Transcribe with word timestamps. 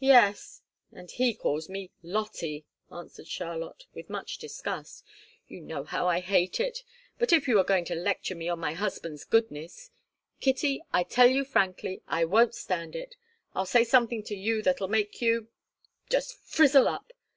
"Yes 0.00 0.62
and 0.90 1.08
he 1.08 1.32
calls 1.32 1.68
me 1.68 1.92
Lottie," 2.02 2.64
answered 2.90 3.28
Charlotte, 3.28 3.86
with 3.94 4.10
much 4.10 4.36
disgust. 4.38 5.04
"You 5.46 5.60
know 5.60 5.84
how 5.84 6.08
I 6.08 6.18
hate 6.18 6.58
it. 6.58 6.82
But 7.20 7.32
if 7.32 7.46
you 7.46 7.56
are 7.60 7.64
going 7.64 7.84
to 7.84 7.94
lecture 7.94 8.34
me 8.34 8.48
on 8.48 8.58
my 8.58 8.72
husband's 8.72 9.22
goodness 9.22 9.92
Kitty, 10.40 10.82
I 10.92 11.04
tell 11.04 11.28
you 11.28 11.44
frankly, 11.44 12.02
I 12.08 12.24
won't 12.24 12.56
stand 12.56 12.96
it. 12.96 13.14
I'll 13.54 13.64
say 13.64 13.84
something 13.84 14.24
to 14.24 14.34
you 14.34 14.60
that'll 14.60 14.88
make 14.88 15.22
you 15.22 15.46
just 16.08 16.34
frizzle 16.42 16.88
up! 16.88 17.12